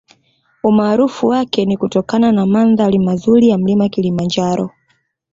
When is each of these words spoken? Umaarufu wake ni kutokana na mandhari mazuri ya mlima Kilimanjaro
Umaarufu 0.63 1.27
wake 1.27 1.65
ni 1.65 1.77
kutokana 1.77 2.31
na 2.31 2.45
mandhari 2.45 2.99
mazuri 2.99 3.49
ya 3.49 3.57
mlima 3.57 3.89
Kilimanjaro 3.89 4.69